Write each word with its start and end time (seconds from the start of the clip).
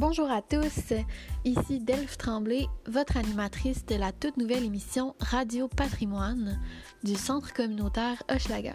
Bonjour 0.00 0.30
à 0.30 0.40
tous, 0.40 0.94
ici 1.44 1.78
Delphes 1.78 2.16
Tremblay, 2.16 2.68
votre 2.86 3.18
animatrice 3.18 3.84
de 3.84 3.96
la 3.96 4.12
toute 4.12 4.38
nouvelle 4.38 4.64
émission 4.64 5.14
Radio 5.20 5.68
Patrimoine 5.68 6.58
du 7.04 7.14
Centre 7.16 7.52
communautaire 7.52 8.22
Hochelaga. 8.30 8.72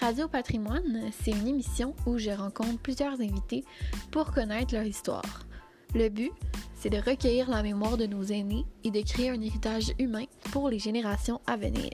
Radio 0.00 0.26
Patrimoine, 0.26 1.12
c'est 1.12 1.30
une 1.30 1.46
émission 1.46 1.94
où 2.06 2.18
je 2.18 2.30
rencontre 2.30 2.80
plusieurs 2.82 3.20
invités 3.20 3.64
pour 4.10 4.32
connaître 4.32 4.74
leur 4.74 4.82
histoire. 4.82 5.46
Le 5.94 6.08
but, 6.08 6.32
c'est 6.74 6.90
de 6.90 6.98
recueillir 6.98 7.48
la 7.48 7.62
mémoire 7.62 7.96
de 7.96 8.06
nos 8.06 8.24
aînés 8.24 8.66
et 8.82 8.90
de 8.90 9.02
créer 9.02 9.30
un 9.30 9.40
héritage 9.40 9.92
humain 10.00 10.24
pour 10.50 10.70
les 10.70 10.80
générations 10.80 11.40
à 11.46 11.56
venir. 11.56 11.92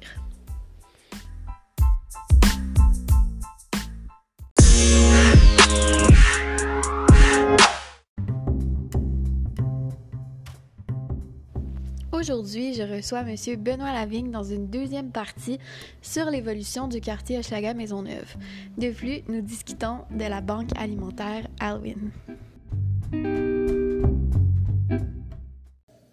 Aujourd'hui, 12.22 12.72
je 12.72 12.84
reçois 12.84 13.22
M. 13.22 13.34
Benoît 13.58 13.92
Lavigne 13.92 14.30
dans 14.30 14.44
une 14.44 14.68
deuxième 14.68 15.10
partie 15.10 15.58
sur 16.02 16.26
l'évolution 16.26 16.86
du 16.86 17.00
quartier 17.00 17.36
Hochelaga 17.36 17.74
Maisonneuve. 17.74 18.36
De 18.78 18.90
plus, 18.90 19.22
nous 19.26 19.40
discutons 19.40 20.02
de 20.08 20.22
la 20.22 20.40
banque 20.40 20.68
alimentaire 20.78 21.48
Alwyn. 21.58 22.12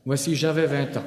Voici, 0.04 0.36
j'avais 0.36 0.66
20 0.66 0.98
ans. 0.98 1.04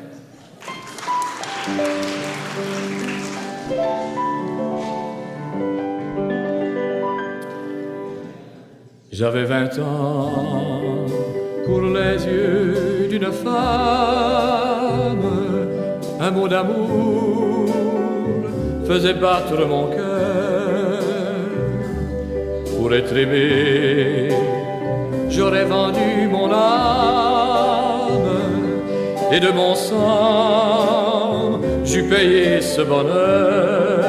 J'avais 9.10 9.44
20 9.46 9.78
ans 9.80 11.06
pour 11.66 11.80
les 11.80 12.24
yeux 12.24 13.01
d'une 13.12 13.30
femme, 13.30 13.52
un 16.18 16.30
mot 16.30 16.48
d'amour 16.48 17.68
faisait 18.88 19.12
battre 19.12 19.66
mon 19.66 19.88
cœur. 19.88 21.02
Pour 22.74 22.94
être 22.94 23.14
aimé, 23.14 24.30
j'aurais 25.28 25.64
vendu 25.64 26.26
mon 26.30 26.50
âme 26.52 28.30
et 29.30 29.40
de 29.40 29.50
mon 29.50 29.74
sang 29.74 31.60
j'eus 31.84 32.04
payé 32.04 32.62
ce 32.62 32.80
bonheur. 32.80 34.00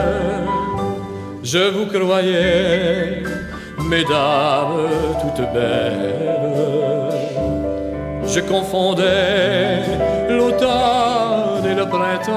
Je 1.43 1.63
vous 1.75 1.87
croyais, 1.87 3.21
mesdames 3.89 4.87
toutes 5.21 5.45
belles. 5.53 6.32
Je 8.33 8.39
confondais 8.39 9.83
l'automne 10.27 11.65
et 11.69 11.75
le 11.75 11.85
printemps. 11.85 12.33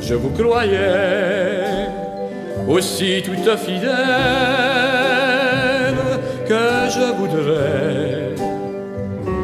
Je 0.00 0.14
vous 0.14 0.30
croyais 0.30 1.90
aussi 2.66 3.22
toute 3.22 3.58
fidèle 3.58 3.92
que 6.48 6.88
je 6.88 7.12
voudrais 7.18 8.34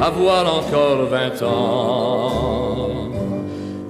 avoir 0.01 0.43
encore 0.59 1.05
vingt 1.05 1.43
ans. 1.43 3.11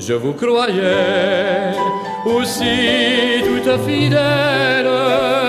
Je 0.00 0.14
vous 0.14 0.32
croyais 0.32 1.76
aussi 2.26 3.44
toute 3.46 3.72
fidèle 3.86 5.41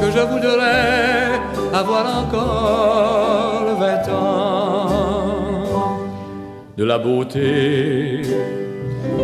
que 0.00 0.10
je 0.10 0.20
voudrais 0.32 1.40
avoir 1.72 2.06
encore 2.22 3.76
vingt 3.78 4.08
ans. 4.12 4.86
De 6.76 6.84
la 6.84 6.98
beauté, 6.98 8.22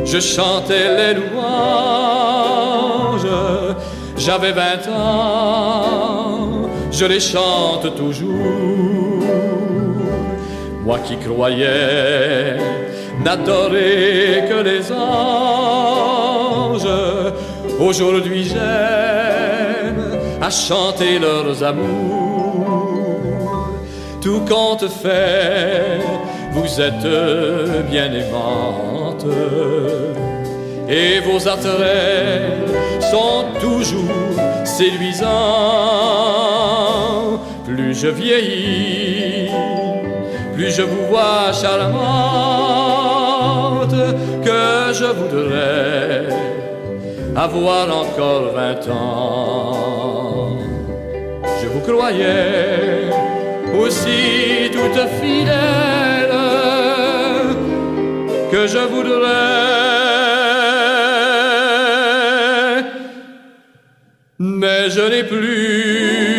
je 0.04 0.20
chantais 0.20 0.96
les 0.96 1.14
louanges, 1.20 1.46
j'avais 4.16 4.52
vingt 4.52 4.88
ans, 4.94 6.68
je 6.90 7.04
les 7.04 7.20
chante 7.20 7.94
toujours. 7.94 8.30
Moi 10.84 10.98
qui 11.06 11.16
croyais 11.16 12.56
n'adorer 13.24 14.44
que 14.48 14.62
les 14.62 14.90
anges, 14.90 16.88
aujourd'hui 17.78 18.44
j'aime 18.44 19.11
à 20.42 20.50
chanter 20.50 21.20
leurs 21.20 21.62
amours. 21.62 22.66
Tout 24.20 24.40
compte 24.40 24.88
fait, 24.88 26.00
vous 26.52 26.80
êtes 26.80 27.06
bien 27.88 28.12
aimante, 28.12 29.24
et 30.88 31.20
vos 31.20 31.48
attraits 31.48 32.68
sont 33.12 33.44
toujours 33.60 34.36
séduisants. 34.64 35.28
Plus 37.64 37.94
je 37.94 38.08
vieillis, 38.08 39.48
plus 40.54 40.72
je 40.72 40.82
vous 40.82 41.06
vois 41.08 41.52
charmante, 41.52 41.94
que 44.44 44.92
je 44.92 45.06
voudrais 45.18 46.61
avoir 47.36 47.88
encore 47.96 48.52
vingt 48.52 48.88
ans. 48.88 50.58
Je 51.60 51.66
vous 51.68 51.80
croyais 51.80 53.10
aussi 53.78 54.70
toute 54.72 55.00
fidèle 55.20 56.32
que 58.50 58.66
je 58.66 58.78
voudrais, 58.78 59.30
mais 64.38 64.90
je 64.90 65.00
n'ai 65.00 65.24
plus 65.24 66.31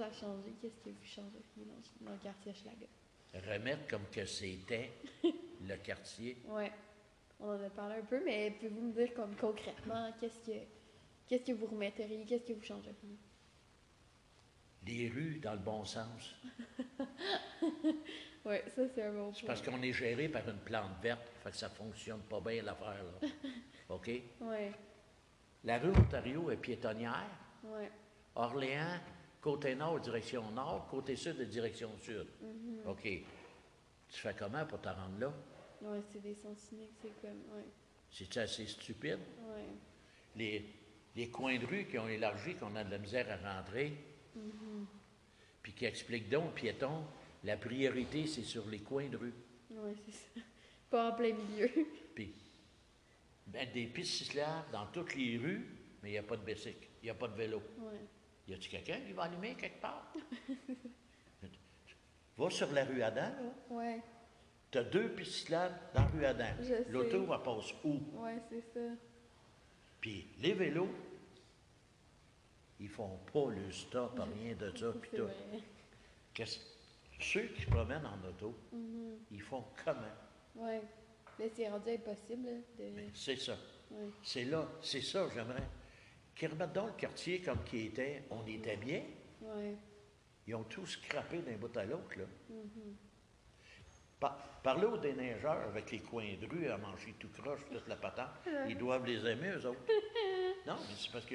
chose 0.00 0.06
à 0.06 0.12
changer, 0.12 0.52
qu'est-ce 0.60 0.80
que 0.80 0.90
vous 0.90 1.04
changeriez 1.04 1.64
dans, 1.66 2.06
dans 2.06 2.12
le 2.12 2.18
quartier 2.18 2.52
Hochelaga? 2.52 2.86
remettre 3.54 3.86
comme 3.88 4.06
que 4.10 4.24
c'était 4.26 4.90
le 5.62 5.76
quartier. 5.76 6.36
Ouais, 6.48 6.72
on 7.38 7.48
en 7.50 7.62
a 7.64 7.70
parlé 7.70 7.96
un 7.96 8.04
peu, 8.04 8.20
mais 8.24 8.50
pouvez-vous 8.52 8.80
me 8.80 8.92
dire 8.92 9.14
comme 9.14 9.34
concrètement, 9.36 10.12
qu'est-ce 10.20 10.40
que, 10.40 10.56
qu'est-ce 11.28 11.44
que 11.44 11.52
vous 11.52 11.66
remetteriez, 11.66 12.24
qu'est-ce 12.24 12.44
que 12.44 12.52
vous 12.54 12.62
changeriez? 12.64 13.18
Les 14.86 15.08
rues 15.10 15.38
dans 15.40 15.52
le 15.52 15.58
bon 15.58 15.84
sens. 15.84 16.34
Ouais, 18.42 18.64
ça 18.74 18.80
c'est 18.88 19.02
un 19.02 19.12
bon 19.12 19.34
C'est 19.34 19.40
point. 19.40 19.48
parce 19.48 19.60
qu'on 19.60 19.82
est 19.82 19.92
géré 19.92 20.26
par 20.26 20.48
une 20.48 20.56
plante 20.60 20.98
verte, 21.02 21.20
fait 21.44 21.50
que 21.50 21.56
ça 21.58 21.68
fonctionne 21.68 22.20
pas 22.22 22.40
bien 22.40 22.62
l'affaire, 22.62 22.96
là. 23.04 23.28
OK? 23.90 24.10
Ouais, 24.40 24.72
La 25.64 25.78
rue 25.78 25.90
Ontario 25.90 26.50
est 26.50 26.56
piétonnière. 26.56 27.28
ouais, 27.64 27.90
Orléans, 28.34 28.98
côté 29.40 29.74
nord, 29.74 30.00
direction 30.00 30.50
nord, 30.50 30.86
côté 30.90 31.16
sud, 31.16 31.40
direction 31.48 31.90
sud. 31.98 32.26
OK. 32.86 33.02
Tu 33.02 34.20
fais 34.20 34.34
comment 34.38 34.64
pour 34.66 34.80
te 34.80 34.88
rendre 34.88 35.18
là? 35.20 35.32
ouais, 35.82 36.00
c'est 36.12 36.20
des 36.20 36.34
sens 36.34 36.68
uniques, 36.72 36.92
c'est 37.00 37.20
comme, 37.20 37.38
ouais, 37.56 37.64
C'est 38.10 38.36
assez 38.38 38.66
stupide? 38.66 39.18
ouais, 39.48 39.64
Les, 40.36 40.64
les 41.16 41.28
coins 41.30 41.58
de 41.58 41.66
rue 41.66 41.86
qui 41.86 41.98
ont 41.98 42.08
élargi, 42.08 42.54
qu'on 42.56 42.74
a 42.76 42.84
de 42.84 42.90
la 42.90 42.98
misère 42.98 43.26
à 43.30 43.56
rentrer, 43.56 43.92
puis 45.62 45.72
qui 45.72 45.84
expliquent 45.84 46.28
donc 46.28 46.48
aux 46.48 46.54
piétons, 46.54 47.04
la 47.44 47.56
priorité, 47.56 48.26
c'est 48.26 48.42
sur 48.42 48.66
les 48.68 48.80
coins 48.80 49.08
de 49.08 49.16
rue. 49.16 49.34
ouais, 49.70 49.94
c'est 50.04 50.12
ça. 50.12 50.40
Pas 50.90 51.10
en 51.10 51.14
plein 51.14 51.32
milieu. 51.32 51.70
Puis, 52.14 52.34
mettre 53.46 53.72
des 53.72 53.86
pistes 53.86 54.24
cyclables 54.24 54.70
dans 54.72 54.86
toutes 54.86 55.14
les 55.14 55.38
rues, 55.38 55.64
mais 56.02 56.08
il 56.10 56.12
n'y 56.12 56.18
a 56.18 56.22
pas 56.24 56.36
de 56.36 56.44
bicycle, 56.44 56.88
il 57.00 57.04
n'y 57.04 57.10
a 57.10 57.14
pas 57.14 57.28
de 57.28 57.36
vélo. 57.36 57.62
Y 58.50 58.54
a-tu 58.54 58.68
quelqu'un 58.68 58.98
qui 59.06 59.12
va 59.12 59.22
allumer 59.24 59.54
quelque 59.54 59.80
part? 59.80 60.12
Va 62.36 62.50
sur 62.50 62.72
la 62.72 62.84
rue 62.84 63.02
Adam, 63.02 63.20
là. 63.20 63.52
ouais, 63.70 64.00
Tu 64.72 64.78
as 64.78 64.84
deux 64.84 65.10
pistes 65.10 65.32
cyclables 65.32 65.78
dans 65.94 66.00
la 66.02 66.06
rue 66.08 66.24
Adam. 66.24 66.54
L'auto, 66.88 67.22
elle 67.32 67.42
passe 67.42 67.74
où? 67.84 68.00
ouais, 68.22 68.38
c'est 68.48 68.62
ça. 68.74 68.80
Puis 70.00 70.26
les 70.40 70.54
vélos, 70.54 70.88
ils 72.80 72.88
font 72.88 73.18
pas 73.32 73.50
le 73.50 73.70
stop, 73.70 74.18
rien 74.34 74.54
de 74.56 74.76
ça, 74.76 74.92
puis 75.00 75.10
tout. 75.16 75.28
Ceux 77.20 77.42
qui 77.48 77.62
se 77.62 77.66
promènent 77.68 78.06
en 78.06 78.28
auto, 78.28 78.54
ils 79.30 79.42
font 79.42 79.64
comment? 79.84 80.00
Ouais. 80.56 80.80
Là, 81.38 81.44
c'est 81.54 81.68
rendu 81.68 81.90
impossible 81.90 82.46
là, 82.46 82.52
de. 82.78 82.92
C'est 83.14 83.36
ça. 83.36 83.56
Ouais. 83.90 84.08
C'est 84.22 84.44
là, 84.44 84.66
c'est 84.82 85.02
ça, 85.02 85.28
j'aimerais. 85.32 85.68
Qu'ils 86.40 86.48
remettent 86.48 86.72
donc 86.72 86.86
le 86.92 86.96
quartier 86.96 87.42
comme 87.42 87.62
qu'il 87.64 87.84
était, 87.88 88.22
on 88.30 88.46
était 88.46 88.78
bien. 88.78 89.02
Ouais. 89.42 89.76
Ils 90.46 90.54
ont 90.54 90.64
tous 90.64 90.86
scrappé 90.86 91.42
d'un 91.42 91.58
bout 91.58 91.76
à 91.76 91.84
l'autre, 91.84 92.18
là. 92.18 92.24
Par- 94.18 94.38
parlez 94.62 94.86
aux 94.86 94.96
déneigeurs 94.96 95.60
avec 95.68 95.90
les 95.90 95.98
coins 95.98 96.32
de 96.40 96.46
rue 96.46 96.66
à 96.68 96.78
manger 96.78 97.14
tout 97.18 97.28
croche, 97.28 97.60
toute 97.70 97.86
la 97.86 97.96
patente. 97.96 98.30
Ils 98.70 98.78
doivent 98.78 99.04
les 99.04 99.18
aimer, 99.26 99.50
eux 99.50 99.66
autres. 99.66 99.80
non, 100.66 100.76
mais 100.78 100.94
c'est 100.96 101.12
parce 101.12 101.26
que 101.26 101.34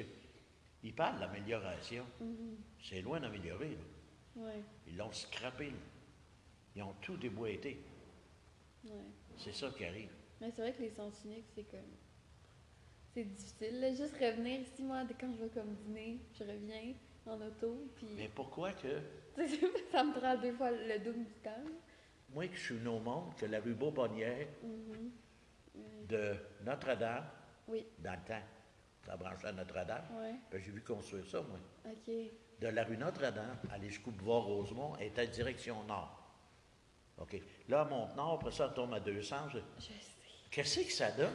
ils 0.82 0.92
parlent 0.94 1.20
d'amélioration. 1.20 2.04
C'est 2.82 3.00
loin 3.00 3.20
d'améliorer. 3.20 3.78
Ouais. 4.34 4.60
Ils 4.88 4.96
l'ont 4.96 5.12
scrappé, 5.12 5.66
là. 5.70 5.76
Ils 6.74 6.82
ont 6.82 6.94
tout 7.00 7.16
déboîté. 7.16 7.80
Ouais. 8.84 8.90
C'est 9.36 9.54
ça 9.54 9.70
qui 9.70 9.84
arrive. 9.84 10.10
Mais 10.40 10.50
c'est 10.50 10.62
vrai 10.62 10.72
que 10.72 10.82
les 10.82 10.90
sens 10.90 11.22
uniques, 11.24 11.46
c'est 11.54 11.64
comme. 11.70 11.80
C'est 13.16 13.24
difficile. 13.24 13.80
Là, 13.80 13.94
juste 13.94 14.12
revenir 14.20 14.60
ici, 14.60 14.82
moi, 14.82 15.02
dès- 15.04 15.14
quand 15.18 15.32
je 15.32 15.42
vais 15.44 15.48
comme 15.48 15.74
dîner, 15.86 16.18
je 16.38 16.44
reviens 16.44 16.92
en 17.24 17.40
auto, 17.40 17.88
puis. 17.96 18.08
Mais 18.14 18.28
pourquoi 18.28 18.72
que, 18.74 19.00
ça 19.90 20.04
me 20.04 20.12
prend 20.20 20.36
deux 20.36 20.52
fois 20.52 20.70
le 20.70 20.98
double 20.98 21.24
du 21.24 21.32
temps. 21.42 21.64
moi, 22.34 22.46
que 22.46 22.54
je 22.56 22.60
suis 22.74 22.86
au 22.86 22.98
monde, 23.00 23.34
que 23.36 23.46
la 23.46 23.60
rue 23.60 23.72
Beaubonnière 23.72 24.46
de 26.08 26.34
Notre-Dame, 26.64 27.24
Oui. 27.68 27.86
dans 28.00 28.12
le 28.12 28.28
temps, 28.28 28.42
ça 29.06 29.16
branchait 29.16 29.46
à 29.48 29.52
Notre-Dame, 29.52 30.04
Ouais. 30.20 30.34
ben, 30.50 30.60
j'ai 30.62 30.70
vu 30.70 30.82
construire 30.82 31.26
ça, 31.26 31.40
moi. 31.40 31.58
OK. 31.86 32.12
de 32.60 32.68
la 32.68 32.84
rue 32.84 32.96
Notre-Dame, 32.98 33.58
aller 33.70 33.88
jusqu'au 33.88 34.10
boulevard 34.10 34.44
Rosemont, 34.44 34.96
est 34.96 35.18
à 35.18 35.26
direction 35.26 35.82
nord. 35.84 36.22
OK. 37.18 37.40
Là, 37.68 37.84
monte 37.84 38.14
nord, 38.16 38.34
après 38.34 38.50
ça, 38.52 38.66
elle 38.68 38.74
tombe 38.74 38.92
à 38.94 39.00
200. 39.00 39.48
Je- 39.50 39.58
Je 39.78 39.84
sais. 39.84 39.92
Qu'est-ce 40.50 40.80
que 40.80 40.92
ça 40.92 41.10
donne? 41.12 41.32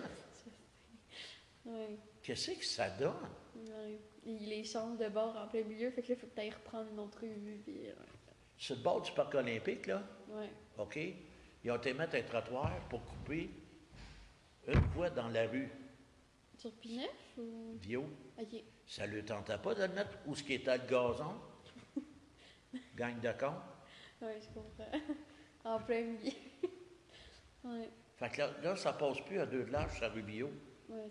Ouais. 1.65 1.97
Qu'est-ce 2.23 2.51
que 2.51 2.65
ça 2.65 2.89
donne? 2.89 3.13
ouais. 3.55 3.99
Il 4.23 4.49
les 4.49 4.63
change 4.63 4.97
de 4.99 5.09
bord 5.09 5.35
en 5.35 5.47
plein 5.47 5.63
milieu, 5.63 5.89
fait 5.91 6.03
que 6.03 6.09
là, 6.09 6.15
il 6.15 6.19
faut 6.19 6.39
ailles 6.39 6.51
reprendre 6.51 6.89
une 6.91 6.99
autre 6.99 7.19
rue, 7.21 7.59
puis. 7.63 7.87
euh, 7.87 7.93
Sur 8.57 8.75
le 8.75 8.81
bord 8.83 9.01
du 9.01 9.11
parc 9.13 9.33
olympique, 9.35 9.87
là, 9.87 10.03
Ouais. 10.29 10.49
OK, 10.77 10.99
ils 11.63 11.71
ont 11.71 11.75
été 11.77 11.93
mettre 11.93 12.15
un 12.15 12.21
trottoir 12.21 12.71
pour 12.89 13.03
couper 13.03 13.49
une 14.67 14.79
voie 14.93 15.09
dans 15.09 15.27
la 15.29 15.47
rue 15.47 15.69
Sur 16.57 16.71
Pinef 16.73 17.09
ou? 17.37 17.75
Vio. 17.81 18.05
OK. 18.39 18.63
Ça 18.85 19.07
ne 19.07 19.13
lui 19.13 19.23
tentait 19.25 19.57
pas 19.57 19.73
de 19.73 19.81
le 19.83 19.87
mettre 19.93 20.17
où 20.27 20.35
ce 20.35 20.43
qui 20.43 20.53
était 20.53 20.77
le 20.77 20.83
gazon? 20.87 21.33
Gang 22.95 23.19
de 23.19 23.31
con. 23.39 23.53
Ouais, 24.21 24.39
je 24.39 24.47
comprends. 24.53 24.91
en 25.65 25.79
plein 25.79 26.03
milieu. 26.03 26.31
ouais. 27.63 27.89
Fait 28.17 28.29
que 28.29 28.37
là, 28.37 28.51
là, 28.61 28.75
ça 28.75 28.93
passe 28.93 29.19
plus 29.21 29.39
à 29.39 29.45
deux 29.47 29.63
de 29.65 29.71
large 29.71 29.93
sur 29.93 30.03
la 30.03 30.09
rue 30.09 30.21
Bio. 30.21 30.51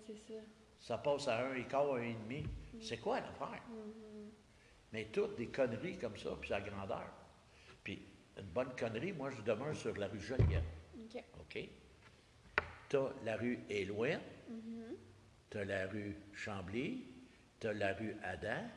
C'est 0.07 0.17
ça. 0.17 0.41
Ça 0.79 0.99
passe 0.99 1.29
à 1.29 1.47
un 1.47 1.55
écart, 1.55 1.95
un 1.95 2.03
et 2.03 2.15
demi. 2.15 2.45
C'est 2.81 2.99
quoi 2.99 3.21
l'affaire? 3.21 3.63
Mais 4.93 5.07
toutes 5.13 5.37
des 5.37 5.49
conneries 5.49 5.99
comme 5.99 6.17
ça, 6.17 6.37
puis 6.41 6.53
à 6.53 6.61
grandeur. 6.61 7.09
Puis 7.85 8.03
une 8.37 8.47
bonne 8.47 8.75
connerie, 8.77 9.13
moi 9.13 9.31
je 9.31 9.43
demeure 9.43 9.77
sur 9.77 9.97
la 9.97 10.09
rue 10.09 10.21
Joliette. 10.21 10.65
OK. 10.99 11.25
OK? 11.41 11.69
T'as 12.89 13.11
la 13.25 13.37
rue 13.37 13.61
Éloine, 13.69 14.21
t'as 15.49 15.65
la 15.65 15.87
rue 15.87 16.17
Chambly, 16.33 17.07
t'as 17.61 17.73
la 17.73 17.95
rue 17.95 18.17
Adam. 18.23 18.69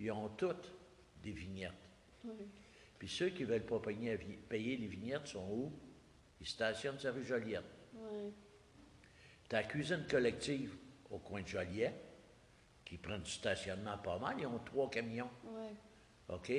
Ils 0.00 0.10
ont 0.10 0.30
toutes 0.30 0.72
des 1.22 1.30
vignettes. 1.30 1.70
Puis 2.98 3.08
ceux 3.08 3.28
qui 3.28 3.42
ne 3.42 3.48
veulent 3.48 3.66
pas 3.66 3.78
payer, 3.78 4.18
payer 4.48 4.76
les 4.76 4.86
vignettes 4.88 5.28
sont 5.28 5.46
où? 5.48 5.72
Ils 6.40 6.46
stationnent 6.46 6.98
sur 6.98 7.10
la 7.10 7.16
rue 7.16 7.24
Joliette. 7.24 7.64
Ouais. 9.50 9.56
T'as 9.56 9.62
la 9.62 9.66
cuisine 9.66 10.06
collective 10.08 10.76
au 11.10 11.18
coin 11.18 11.42
de 11.42 11.48
Joliette, 11.48 11.94
qui 12.84 12.96
prennent 12.96 13.22
du 13.22 13.30
stationnement 13.30 13.98
pas 13.98 14.18
mal. 14.18 14.36
Ils 14.38 14.46
ont 14.46 14.60
trois 14.60 14.88
camions. 14.88 15.30
Ouais. 15.44 15.74
OK? 16.28 16.52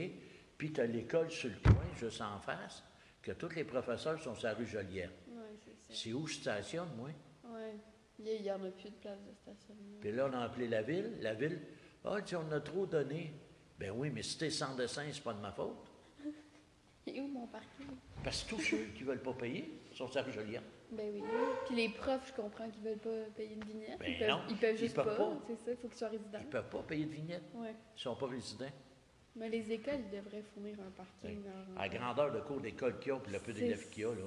Puis 0.57 0.73
tu 0.73 0.81
as 0.81 0.85
l'école 0.85 1.31
sur 1.31 1.49
le 1.49 1.55
coin, 1.55 1.85
juste 1.97 2.21
en 2.21 2.39
face, 2.39 2.83
que 3.21 3.31
tous 3.31 3.55
les 3.55 3.63
professeurs 3.63 4.21
sont 4.21 4.35
sur 4.35 4.47
la 4.47 4.53
rue 4.53 4.67
Joliette. 4.67 5.11
Ouais, 5.29 5.55
c'est 5.63 5.75
ça. 5.87 6.01
C'est 6.01 6.13
où 6.13 6.27
je 6.27 6.35
stationne, 6.35 6.89
moi? 6.97 7.09
Ouais. 7.45 7.75
Il 8.19 8.41
n'y 8.41 8.51
en 8.51 8.63
a 8.63 8.69
plus 8.71 8.89
de 8.89 8.95
place 8.95 9.19
de 9.23 9.33
stationnement. 9.33 9.97
Puis 10.01 10.11
là, 10.11 10.29
on 10.29 10.33
a 10.33 10.41
appelé 10.41 10.67
la 10.67 10.81
ville. 10.81 11.17
La 11.21 11.33
ville, 11.33 11.59
ah, 12.03 12.21
tu 12.21 12.35
on 12.35 12.51
a 12.51 12.59
trop 12.59 12.85
donné. 12.85 13.33
Ben 13.79 13.91
oui, 13.91 14.09
mais 14.11 14.21
si 14.21 14.37
t'es 14.37 14.49
sans 14.49 14.75
dessin, 14.75 15.05
c'est 15.11 15.23
pas 15.23 15.33
de 15.33 15.39
ma 15.39 15.51
faute. 15.51 15.87
Et 17.07 17.19
où 17.19 17.27
mon 17.27 17.47
parking? 17.47 17.87
Parce 18.23 18.43
que 18.43 18.49
tous 18.49 18.61
ceux 18.61 18.85
qui 18.95 19.03
veulent 19.03 19.23
pas 19.23 19.33
payer 19.33 19.81
sont 19.93 20.07
sur 20.07 20.17
la 20.17 20.23
rue 20.23 20.33
Joliette. 20.33 20.80
Ben 20.91 21.09
oui. 21.13 21.23
Puis 21.65 21.75
les 21.75 21.89
profs, 21.89 22.27
je 22.35 22.41
comprends 22.41 22.69
qu'ils 22.69 22.81
veulent 22.83 22.97
pas 22.97 23.29
payer 23.35 23.53
une 23.55 23.63
vignette. 23.63 23.97
Ben 23.99 24.11
ils, 24.11 24.19
peuvent, 24.19 24.29
non, 24.29 24.41
ils 24.49 24.57
peuvent 24.57 24.75
ils 24.75 24.77
juste 24.77 24.95
peuvent 24.95 25.05
pas. 25.05 25.15
pas. 25.15 25.37
C'est 25.47 25.55
ça, 25.55 25.71
il 25.71 25.77
faut 25.77 25.87
qu'ils 25.87 25.97
soient 25.97 26.07
résidents. 26.09 26.39
Ils 26.41 26.47
peuvent 26.49 26.69
pas 26.69 26.83
payer 26.83 27.05
de 27.05 27.11
vignette. 27.11 27.43
Ouais. 27.53 27.75
Ils 27.95 28.01
sont 28.01 28.15
pas 28.15 28.27
résidents. 28.27 28.71
Mais 29.33 29.47
les 29.47 29.71
écoles, 29.71 29.99
ils 30.11 30.17
devraient 30.17 30.41
fournir 30.53 30.75
un 30.85 30.91
parking. 30.91 31.41
dans- 31.43 31.79
À 31.81 31.87
la 31.87 31.89
grandeur 31.97 32.33
de 32.33 32.41
cours 32.41 32.59
d'école 32.59 32.99
qu'il 32.99 33.13
y 33.13 33.15
a, 33.15 33.19
puis 33.19 33.31
le 33.31 33.39
peu 33.39 33.53
d'élèves 33.53 33.89
qu'il 33.89 34.03
y 34.03 34.05
a, 34.05 34.09
là, 34.13 34.23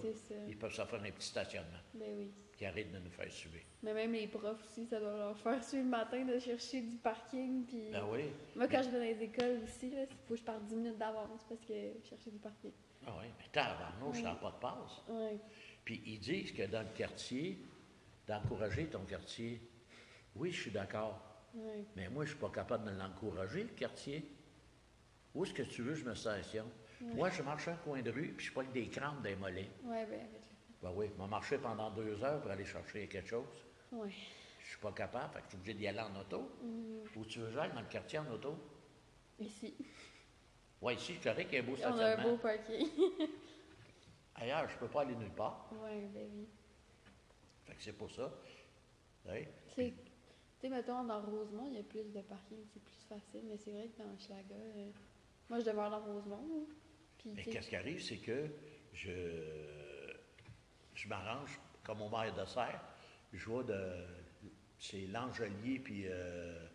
ils 0.49 0.57
peuvent 0.57 0.73
se 0.73 0.83
faire 0.83 1.03
un 1.03 1.11
petit 1.11 1.27
stationnement 1.27 1.69
Ben 1.93 2.09
oui. 2.17 2.31
qui 2.57 2.65
arrête 2.65 2.91
de 2.91 2.99
nous 2.99 3.11
faire 3.11 3.31
suivre. 3.31 3.59
Mais 3.83 3.93
même 3.93 4.13
les 4.13 4.27
profs 4.27 4.65
aussi, 4.65 4.87
ça 4.87 4.99
doit 4.99 5.15
leur 5.15 5.37
faire 5.39 5.63
suivre 5.63 5.85
le 5.85 5.91
matin 5.91 6.25
de 6.25 6.39
chercher 6.39 6.81
du 6.81 6.97
parking. 6.97 7.67
Puis... 7.67 7.91
Ben 7.93 8.03
oui. 8.11 8.23
Moi, 8.57 8.67
quand 8.67 8.83
je 8.83 8.89
vais 8.89 8.99
dans 8.99 9.19
les 9.19 9.23
écoles 9.25 9.61
aussi, 9.63 9.89
il 9.89 10.07
faut 10.27 10.33
que 10.33 10.41
je 10.41 10.45
parte 10.45 10.65
10 10.65 10.75
minutes 10.77 10.97
d'avance 10.97 11.45
parce 11.47 11.61
que 11.61 11.75
chercher 12.09 12.31
du 12.31 12.39
parking. 12.39 12.73
Ah 13.07 13.13
oui, 13.21 13.27
mais 13.39 13.45
tabarnouche, 13.53 14.17
ça 14.17 14.23
n'a 14.23 14.35
pas 14.37 14.53
de 14.53 14.57
passe. 14.57 15.03
Ouais. 15.11 15.37
Puis 15.85 16.03
ils 16.07 16.19
disent 16.19 16.53
que 16.53 16.63
dans 16.67 16.83
le 16.83 16.95
quartier, 16.97 17.59
d'encourager 18.27 18.87
ton 18.87 19.05
quartier. 19.05 19.61
Oui, 20.35 20.51
je 20.53 20.63
suis 20.63 20.71
d'accord. 20.71 21.21
Mais 21.97 22.09
moi, 22.09 22.25
je 22.25 22.31
ne 22.31 22.37
suis 22.37 22.41
pas 22.41 22.51
capable 22.51 22.91
de 22.91 22.99
l'encourager, 22.99 23.63
le 23.63 23.69
quartier. 23.71 24.29
Où 25.35 25.45
est-ce 25.45 25.53
que 25.55 25.63
tu 25.63 25.83
veux 25.83 25.93
que 25.93 26.01
je 26.01 26.05
me 26.05 26.15
stationne? 26.15 26.69
Moi, 27.01 27.31
je 27.31 27.43
marche 27.43 27.69
un 27.69 27.77
coin 27.77 28.01
de 28.03 28.11
rue, 28.11 28.33
puis 28.37 28.47
je 28.47 28.53
prends 28.53 28.63
des 28.65 28.89
crampes 28.89 29.23
des 29.23 29.37
mollets. 29.37 29.71
Ouais, 29.83 30.07
ben 30.07 30.21
avec 30.21 30.43
Ben 30.83 30.93
oui, 30.95 31.11
je 31.17 31.23
marcher 31.25 31.59
pendant 31.59 31.91
deux 31.91 32.23
heures 32.25 32.41
pour 32.41 32.51
aller 32.51 32.65
chercher 32.65 33.07
quelque 33.09 33.29
chose. 33.29 33.47
Ouais. 33.93 34.11
Je 34.61 34.69
suis 34.71 34.79
pas 34.79 34.93
capable, 34.93 35.33
fait 35.35 35.41
que 35.41 35.45
je 35.45 35.49
suis 35.51 35.59
obligé 35.59 35.75
d'y 35.75 35.87
aller 35.87 36.01
en 36.01 36.19
auto. 36.21 36.51
Où 37.17 37.25
tu 37.27 37.41
veux 37.41 37.47
que 37.47 37.53
j'aille 37.53 37.73
dans 37.73 37.81
le 37.81 37.87
quartier 37.89 38.19
en 38.19 38.31
auto? 38.31 38.57
Ici. 39.39 39.75
Oui, 40.81 40.95
ici, 40.95 41.15
c'est 41.21 41.29
correct 41.31 41.49
qu'il 41.51 41.59
y 41.59 41.61
a 41.61 41.65
un 41.65 41.67
beau 41.67 41.77
On 41.83 41.99
a 41.99 42.07
un 42.07 42.23
beau 42.23 42.37
stationnement. 42.37 42.39
parking. 42.39 42.89
Ailleurs, 44.37 44.69
je 44.69 44.77
peux 44.79 44.89
pas 44.89 45.03
aller 45.03 45.15
nulle 45.15 45.31
part. 45.31 45.71
ouais, 45.83 46.09
ben 46.13 46.29
oui. 46.35 46.49
Fait 47.65 47.75
que 47.75 47.83
c'est 47.83 47.93
pour 47.93 48.11
ça. 48.11 48.33
Oui. 49.27 49.47
C'est... 49.75 49.93
Tu 50.61 50.61
sais, 50.61 50.69
mettons, 50.69 51.05
dans 51.05 51.21
Rosemont, 51.21 51.67
il 51.67 51.75
y 51.75 51.79
a 51.79 51.83
plus 51.83 52.11
de 52.13 52.21
parking, 52.23 52.65
c'est 52.73 52.83
plus 52.83 53.07
facile. 53.09 53.43
Mais 53.49 53.57
c'est 53.57 53.71
vrai 53.71 53.89
que 53.89 54.03
dans 54.03 54.19
Schlaga, 54.19 54.55
euh, 54.55 54.91
moi, 55.49 55.61
je 55.61 55.65
demeure 55.65 55.91
dans 55.91 56.01
Rosemont. 56.01 56.67
Puis, 57.19 57.33
Mais 57.35 57.43
qu'est-ce 57.45 57.69
qui 57.69 57.77
arrive, 57.77 58.03
c'est 58.03 58.19
que 58.19 58.51
je, 58.93 59.11
je 60.95 61.09
m'arrange 61.09 61.61
comme 61.83 62.01
au 62.03 62.09
maire 62.09 62.35
de 62.35 62.45
Serre. 62.47 62.81
Je 63.33 63.45
vois 63.45 63.63
de. 63.65 64.07
C'est 64.79 65.07
l'Angelier 65.07 65.79
puis 65.79 66.05
euh, 66.07 66.67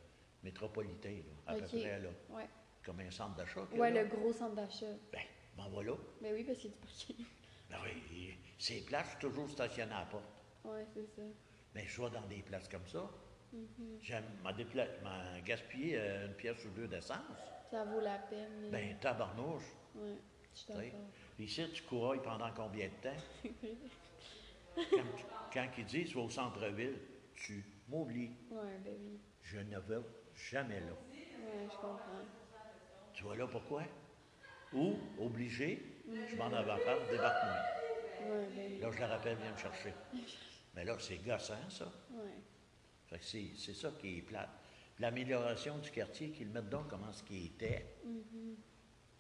Métropolitain, 0.44 1.18
là, 1.18 1.54
à 1.54 1.56
peu 1.56 1.66
près, 1.66 2.00
là. 2.00 2.10
Ouais. 2.30 2.48
Comme 2.84 3.00
un 3.02 3.12
centre 3.12 3.36
d'achat. 3.36 3.62
là. 3.76 3.90
le 3.90 4.08
gros 4.08 4.34
centre 4.34 4.56
d'achat. 4.56 4.94
Ben, 5.12 5.22
m'en 5.58 5.70
va 5.70 5.84
là. 5.84 5.94
Ben 6.22 6.34
oui, 6.34 6.44
parce 6.44 6.60
qu'il 6.60 6.72
y 6.72 6.74
a 6.74 6.76
du 6.76 6.82
parking. 6.82 7.26
Ben 7.70 7.78
oui, 7.84 8.38
c'est 8.58 8.82
places, 8.86 9.06
je 9.06 9.10
suis 9.12 9.20
toujours 9.20 9.50
stationné 9.50 9.94
à 9.94 10.00
la 10.00 10.06
porte. 10.06 10.44
Ouais, 10.66 10.86
c'est 10.94 11.06
ça. 11.16 11.22
Mais 11.76 11.86
je 11.88 12.02
vais 12.02 12.10
dans 12.10 12.26
des 12.28 12.42
places 12.42 12.68
comme 12.68 12.88
ça. 12.88 13.10
Mm-hmm. 13.56 14.00
J'aime 14.02 14.26
m'en 14.44 14.52
gaspiller 15.44 15.98
euh, 15.98 16.28
une 16.28 16.34
pièce 16.34 16.64
ou 16.66 16.70
deux 16.70 16.88
d'essence. 16.88 17.20
Ça 17.72 17.84
vaut 17.86 18.00
la 18.02 18.18
peine. 18.18 18.66
euh, 18.66 18.72
Ben, 18.72 18.98
tabarnouche. 19.00 19.64
Ouais, 19.96 20.18
je 20.54 20.60
suis. 20.60 20.94
Ici, 21.40 21.70
tu 21.74 21.84
courailles 21.84 22.22
pendant 22.22 22.52
combien 22.54 22.88
de 22.88 22.94
temps? 23.02 23.22
quand, 24.76 25.04
quand 25.54 25.68
ils 25.78 25.86
disent 25.86 26.16
au 26.16 26.30
centre-ville, 26.30 27.00
tu 27.36 27.64
m'oublies. 27.88 28.32
Ben 28.52 28.82
oui. 28.86 29.20
Je 29.44 29.60
ne 29.60 29.80
vais 29.80 30.02
jamais 30.36 30.80
là. 30.82 30.92
Ouais, 30.92 31.68
je 31.72 31.76
comprends. 31.78 32.26
Tu 33.14 33.24
vois 33.24 33.36
là 33.36 33.48
pourquoi? 33.48 33.84
Ou, 34.74 34.96
obligé, 35.20 35.82
je 36.30 36.36
m'en 36.36 36.46
avais 36.46 36.78
faire, 36.84 36.98
débarque-moi. 37.10 38.36
Ouais, 38.36 38.48
ben 38.56 38.72
oui. 38.74 38.80
Là, 38.80 38.92
je 38.92 39.00
la 39.00 39.08
rappelle, 39.08 39.38
viens 39.38 39.52
me 39.52 39.58
chercher. 39.58 39.94
Mais 40.76 40.84
là, 40.86 40.96
c'est 41.00 41.18
gossant, 41.18 41.70
ça. 41.70 41.92
Ouais. 42.12 42.34
Fait 43.08 43.18
que 43.18 43.26
c'est, 43.26 43.74
ça 43.74 43.92
qui 44.00 44.18
est 44.18 44.22
plate. 44.22 44.50
L'amélioration 45.00 45.78
du 45.80 45.90
quartier, 45.92 46.30
qu'ils 46.32 46.50
mettent 46.50 46.70
donc 46.70 46.88
comment 46.90 47.12
ce 47.12 47.24
qui 47.24 47.46
était, 47.48 47.96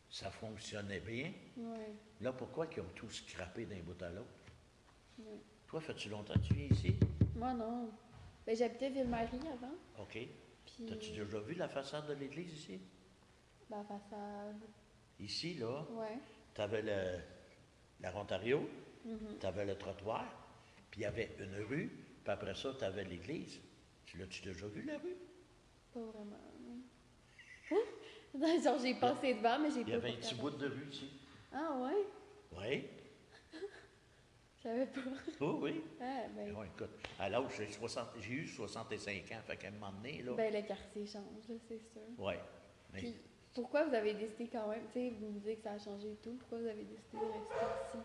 ça 0.10 0.30
fonctionnait 0.30 1.00
bien. 1.00 1.32
Ouais. 1.58 1.94
Là, 2.22 2.34
pourquoi 2.34 2.68
qu'ils 2.68 2.84
ont 2.84 2.90
tout 2.96 3.10
scrappé 3.10 3.66
d'un 3.66 3.80
bout 3.80 4.02
à 4.04 4.10
l'autre? 4.10 4.28
Toi, 5.68 5.82
fais-tu 5.82 6.10
longtemps 6.10 6.34
que 6.34 6.40
tu 6.40 6.54
viens 6.54 6.68
ici? 6.70 6.96
Moi, 7.36 7.54
non. 7.54 7.90
Ben, 8.46 8.56
j'habitais 8.56 8.90
Ville-Marie 8.90 9.40
avant. 9.48 9.74
OK. 10.00 10.18
Puis, 10.66 10.86
T'as-tu 10.88 11.12
déjà 11.12 11.40
vu 11.40 11.54
la 11.56 11.68
façade 11.68 12.08
de 12.08 12.14
l'église 12.14 12.54
ici? 12.54 12.80
la 13.70 13.84
façade. 13.84 14.62
Ici, 15.20 15.54
là, 15.56 15.86
Ouais. 15.92 16.18
Tu 16.60 16.64
avais 16.64 16.82
le, 16.82 17.20
la 18.02 18.14
Ontario, 18.18 18.68
Mhm. 19.06 19.38
tu 19.40 19.46
avais 19.46 19.66
le 19.66 19.78
trottoir, 19.78 20.26
puis 20.92 21.00
il 21.00 21.04
y 21.04 21.06
avait 21.06 21.30
une 21.40 21.56
rue, 21.64 21.88
puis 22.22 22.34
après 22.34 22.54
ça, 22.54 22.74
tu 22.78 22.84
avais 22.84 23.06
l'église. 23.06 23.62
Tu 24.06 24.18
l'as-tu 24.18 24.42
déjà 24.42 24.68
vu, 24.68 24.82
la 24.82 24.98
rue? 24.98 25.16
Pas 25.94 26.02
vraiment. 26.02 26.36
non. 26.68 27.78
Genre, 28.64 28.78
j'ai 28.80 28.94
passé 28.96 29.36
devant, 29.36 29.58
mais 29.60 29.72
j'ai 29.72 29.80
Il 29.82 29.86
pas. 29.86 29.92
y 29.92 29.94
avait 29.94 30.10
un 30.10 30.16
petit 30.18 30.36
bout 30.36 30.50
de 30.52 30.68
rue 30.68 30.88
ici. 30.92 31.10
Ah, 31.54 31.78
ouais? 31.82 32.04
Oui, 32.58 32.88
Je 34.58 34.64
savais 34.64 34.86
pas. 34.88 35.00
oh, 35.40 35.60
oui. 35.62 35.82
Ah, 36.02 36.24
ben. 36.36 36.54
Ouais, 36.56 36.68
écoute, 36.76 36.90
à 37.18 37.30
l'âge, 37.30 37.54
j'ai 37.58 37.72
60 37.72 38.10
j'ai 38.20 38.34
eu 38.34 38.48
65 38.48 39.32
ans, 39.32 39.42
fait 39.48 39.56
qu'à 39.56 39.70
un 39.70 39.72
moment 39.72 39.94
donné, 39.94 40.22
là, 40.24 40.34
Ben, 40.36 40.54
le 40.54 40.62
quartier 40.68 41.06
change, 41.06 41.48
là, 41.48 41.56
c'est 41.70 41.80
sûr. 41.80 42.02
Mais 42.92 43.00
Puis, 43.00 43.16
pourquoi 43.54 43.86
vous 43.86 43.94
avez 43.94 44.14
décidé 44.14 44.48
quand 44.52 44.68
même, 44.70 44.84
tu 44.88 44.94
sais, 44.94 45.14
vous 45.20 45.32
me 45.32 45.40
dites 45.40 45.58
que 45.58 45.64
ça 45.64 45.72
a 45.74 45.80
changé 45.80 46.12
et 46.12 46.16
tout, 46.16 46.34
pourquoi 46.40 46.60
vous 46.60 46.68
avez 46.68 46.84
décidé 46.84 47.18
de 47.18 47.26
rester 47.26 47.98
ici? 47.98 48.04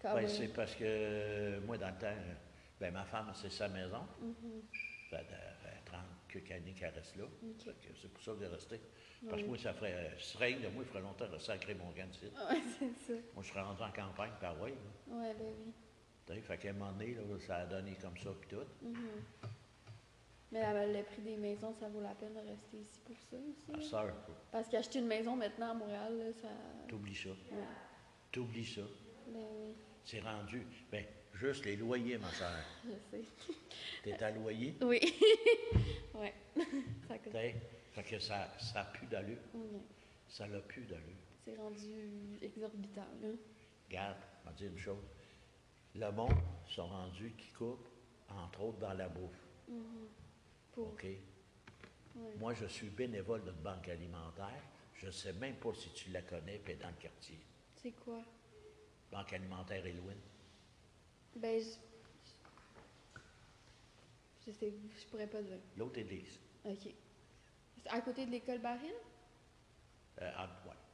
Quand 0.00 0.14
ben, 0.14 0.28
c'est 0.28 0.48
parce 0.48 0.74
que 0.74 0.84
euh, 0.84 1.60
moi, 1.62 1.78
dans 1.78 1.88
le 1.88 1.94
temps, 1.94 2.06
euh, 2.06 2.34
ben, 2.80 2.92
ma 2.92 3.04
femme, 3.04 3.32
c'est 3.34 3.50
sa 3.50 3.68
maison. 3.68 4.06
Mhm. 4.20 4.62
Ça 5.10 5.18
fait 5.18 5.84
30 5.86 6.00
quelques 6.28 6.50
années 6.50 6.72
qu'elle 6.72 6.94
reste 6.94 7.16
là. 7.16 7.24
C'est 7.64 8.12
pour 8.12 8.22
ça 8.22 8.32
que 8.32 8.40
j'ai 8.40 8.46
resté. 8.46 8.80
Parce 9.28 9.40
que 9.40 9.46
Oui. 9.46 9.48
moi, 9.48 9.58
ça 9.58 9.72
ferait, 9.72 9.94
euh, 9.94 10.18
ce 10.18 10.36
règne 10.36 10.60
de 10.60 10.68
moi, 10.68 10.84
il 10.84 10.88
ferait 10.88 11.00
longtemps 11.02 11.28
de 11.28 11.38
sacrer 11.38 11.74
mon 11.74 11.90
gain 11.92 12.06
ici. 12.12 12.26
Ouais, 12.26 12.60
c'est 12.78 13.14
ça. 13.14 13.20
Moi, 13.34 13.42
je 13.42 13.48
serais 13.48 13.62
rendu 13.62 13.82
en 13.82 13.90
campagne 13.90 14.32
par 14.40 14.54
là. 14.54 14.60
Ouais, 14.62 15.34
ben 15.34 15.54
oui. 16.28 16.40
Fait 16.42 16.58
qu'à 16.58 16.70
un 16.70 16.72
moment 16.72 16.92
donné, 16.92 17.14
là, 17.14 17.22
ça 17.38 17.56
a 17.56 17.66
donné 17.66 17.96
comme 18.00 18.16
ça, 18.18 18.30
puis 18.38 18.48
tout. 18.50 18.64
Mhm. 18.82 18.96
Mais 20.52 20.62
le 20.92 21.02
prix 21.02 21.22
des 21.22 21.36
maisons, 21.36 21.74
ça 21.74 21.88
vaut 21.88 22.00
la 22.00 22.14
peine 22.14 22.32
de 22.34 22.38
rester 22.38 22.76
ici 22.78 23.00
pour 23.04 23.16
ça 23.30 23.36
aussi. 23.36 23.80
Là. 23.80 23.88
sœur, 23.88 24.14
Parce 24.52 24.68
qu'acheter 24.68 25.00
une 25.00 25.06
maison 25.06 25.34
maintenant 25.34 25.70
à 25.70 25.74
Montréal, 25.74 26.16
là, 26.18 26.32
ça. 26.40 26.48
t'oublies 26.88 27.14
ça. 27.14 27.30
Ouais. 27.30 27.64
T'oublies 28.30 28.66
ça. 28.66 28.82
Ben 29.28 29.40
oui, 29.60 29.74
C'est 30.04 30.20
rendu. 30.20 30.64
Ben, 30.90 31.04
juste 31.34 31.64
les 31.64 31.76
loyers, 31.76 32.18
ma 32.18 32.30
soeur. 32.30 32.58
je 32.84 32.90
sais. 33.10 33.24
T'es 34.04 34.22
à 34.22 34.30
loyer? 34.30 34.76
Oui. 34.82 35.00
ouais. 36.14 36.34
ça 37.08 37.18
coûte. 37.18 37.32
Fait 37.32 38.02
que 38.02 38.18
ça 38.20 38.48
n'a 38.74 38.84
plus 38.84 39.06
d'allure. 39.08 39.38
Ouais. 39.54 39.80
Ça 40.28 40.46
n'a 40.46 40.60
plus 40.60 40.82
d'allure. 40.82 41.16
C'est 41.44 41.56
rendu 41.56 42.38
exorbitant, 42.42 43.06
là. 43.22 43.28
Regarde, 43.88 44.16
vais 44.44 44.52
te 44.52 44.58
dire 44.58 44.70
une 44.70 44.78
chose. 44.78 45.04
Le 45.94 46.10
monde 46.12 46.34
sont 46.68 46.86
rendus 46.86 47.32
qui 47.38 47.50
coupent, 47.52 47.88
entre 48.28 48.62
autres, 48.62 48.78
dans 48.78 48.92
la 48.92 49.08
bouffe. 49.08 49.46
Mhm. 49.68 50.08
Pour. 50.76 50.88
OK? 50.88 51.06
Moi, 52.38 52.52
je 52.52 52.66
suis 52.66 52.90
bénévole 52.90 53.42
d'une 53.42 53.62
banque 53.62 53.88
alimentaire. 53.88 54.62
Je 54.94 55.06
ne 55.06 55.10
sais 55.10 55.32
même 55.32 55.56
pas 55.56 55.72
si 55.74 55.90
tu 55.90 56.10
la 56.10 56.20
connais, 56.20 56.58
puis 56.58 56.76
dans 56.76 56.88
le 56.88 56.94
quartier. 56.94 57.40
C'est 57.74 57.92
quoi? 57.92 58.22
Banque 59.10 59.32
alimentaire 59.32 59.84
Elouine. 59.86 60.20
Ben, 61.34 61.60
je. 61.60 61.70
Je 64.46 64.52
sais, 64.52 64.72
je 64.98 65.06
pourrais 65.06 65.26
pas 65.26 65.42
dire. 65.42 65.58
L'autre 65.76 65.98
église. 65.98 66.38
Ok. 66.64 66.88
C'est 67.76 67.88
à 67.88 68.00
côté 68.02 68.26
de 68.26 68.30
l'école 68.30 68.58
Baril? 68.60 68.94
Euh, 70.20 70.30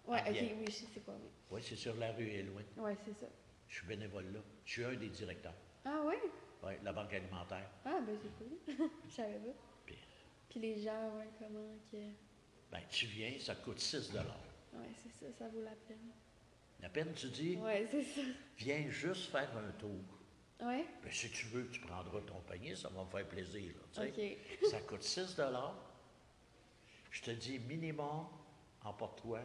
ouais. 0.06 0.20
Ok, 0.20 0.26
oui, 0.30 0.64
je 0.66 0.72
sais 0.72 0.86
c'est 0.94 1.04
quoi, 1.04 1.14
oui. 1.14 1.28
Oui, 1.50 1.60
c'est 1.62 1.76
sur 1.76 1.94
la 1.96 2.12
rue 2.12 2.28
Elouine. 2.28 2.66
Ouais, 2.76 2.96
c'est 3.04 3.14
ça. 3.14 3.26
Je 3.68 3.78
suis 3.78 3.86
bénévole 3.86 4.32
là. 4.32 4.40
Je 4.64 4.72
suis 4.72 4.84
un 4.84 4.94
des 4.94 5.08
directeurs. 5.08 5.54
Ah 5.84 6.02
ouais? 6.04 6.18
Oui, 6.62 6.72
la 6.82 6.92
banque 6.92 7.12
alimentaire. 7.12 7.68
Ah, 7.84 8.00
ben 8.06 8.16
c'est 8.20 8.36
cool. 8.38 8.88
je 9.08 9.10
savais 9.10 9.38
pas. 9.38 9.71
Puis, 10.52 10.60
les 10.60 10.82
gens, 10.82 11.16
ouais, 11.16 11.28
comment 11.38 11.76
que. 11.90 11.96
ben, 12.70 12.80
tu 12.90 13.06
viens, 13.06 13.32
ça 13.40 13.54
coûte 13.54 13.80
6 13.80 14.12
Ouais, 14.12 14.86
c'est 15.02 15.10
ça, 15.12 15.32
ça 15.38 15.48
vaut 15.48 15.62
la 15.62 15.74
peine. 15.88 16.12
La 16.80 16.88
peine, 16.88 17.12
tu 17.14 17.28
dis, 17.28 17.56
Ouais, 17.56 17.86
c'est 17.90 18.02
ça. 18.02 18.20
viens 18.58 18.88
juste 18.90 19.30
faire 19.30 19.50
un 19.56 19.72
tour. 19.72 20.04
Ouais? 20.60 20.84
Ben, 21.02 21.10
si 21.10 21.30
tu 21.30 21.46
veux, 21.46 21.68
tu 21.70 21.80
prendras 21.80 22.20
ton 22.20 22.40
panier, 22.42 22.76
ça 22.76 22.88
va 22.90 23.02
me 23.04 23.10
faire 23.10 23.26
plaisir. 23.28 23.72
là. 23.96 24.04
Ça 24.70 24.80
coûte 24.82 25.02
6 25.02 25.36
Je 27.10 27.22
te 27.22 27.30
dis, 27.30 27.58
minimum, 27.58 28.26
emporte-toi 28.84 29.40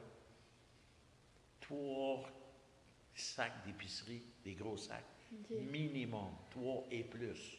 trois 1.62 2.30
sacs 3.16 3.66
d'épicerie, 3.66 4.24
des 4.44 4.56
gros 4.56 4.78
sacs. 4.78 5.04
Minimum, 5.50 6.32
trois 6.50 6.86
et 6.92 7.04
plus. 7.04 7.58